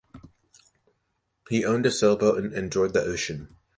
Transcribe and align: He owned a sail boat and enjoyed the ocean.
He 1.47 1.63
owned 1.63 1.85
a 1.85 1.91
sail 1.91 2.17
boat 2.17 2.43
and 2.43 2.51
enjoyed 2.55 2.93
the 2.93 3.03
ocean. 3.03 3.55